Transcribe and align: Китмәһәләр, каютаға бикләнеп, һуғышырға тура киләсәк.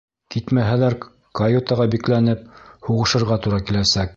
Китмәһәләр, 0.35 0.95
каютаға 1.41 1.87
бикләнеп, 1.97 2.43
һуғышырға 2.89 3.41
тура 3.45 3.65
киләсәк. 3.71 4.09